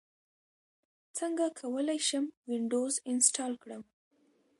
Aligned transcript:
څنګه 1.17 1.45
کولی 1.59 1.99
شم 2.07 2.25
وینډوز 2.49 2.93
انسټال 3.11 3.53
کړم 3.63 3.83